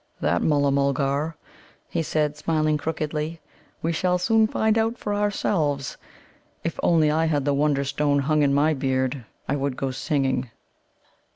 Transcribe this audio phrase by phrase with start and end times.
[0.19, 1.35] "That, Mulla mulgar,"
[1.87, 3.39] he said, smiling crookedly,
[3.83, 5.95] "we shall soon find out for ourselves.
[6.63, 10.49] If only I had the Wonderstone hung in my beard, I should go singing."